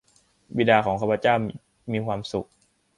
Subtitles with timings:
[0.57, 1.35] บิดาของข้าพเจ้า
[1.91, 2.47] มีความสุข